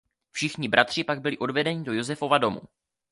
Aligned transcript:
Všichni 0.31 0.67
bratři 0.67 1.03
pak 1.03 1.21
byli 1.21 1.37
odvedeni 1.37 1.83
do 1.83 1.93
Josefova 1.93 2.37
domu. 2.37 2.61